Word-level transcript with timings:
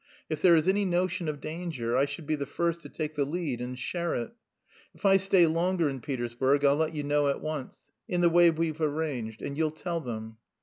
If 0.29 0.41
there 0.41 0.55
is 0.55 0.67
any 0.67 0.83
notion 0.83 1.27
of 1.29 1.39
danger, 1.39 1.95
I 1.95 2.05
should 2.05 2.25
be 2.25 2.33
the 2.33 2.47
first 2.47 2.81
to 2.81 2.89
take 2.89 3.13
the 3.13 3.23
lead 3.23 3.61
and 3.61 3.77
share 3.77 4.15
it. 4.15 4.31
If 4.95 5.05
I 5.05 5.17
stay 5.17 5.45
longer 5.45 5.87
in 5.87 6.01
Petersburg 6.01 6.65
I'll 6.65 6.75
let 6.77 6.95
you 6.95 7.03
know 7.03 7.27
at 7.27 7.39
once... 7.39 7.91
in 8.07 8.21
the 8.21 8.27
way 8.31 8.49
we've 8.49 8.81
arranged, 8.81 9.43
and 9.43 9.55
you'll 9.55 9.69
tell 9.69 9.99
them." 10.01 10.37